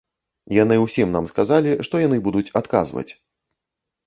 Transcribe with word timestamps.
Яны 0.63 0.75
ўсім 0.85 1.13
нам 1.15 1.27
сказалі, 1.33 1.75
што 1.89 2.01
яны 2.07 2.17
будуць 2.29 2.45
адказваць. 2.63 3.07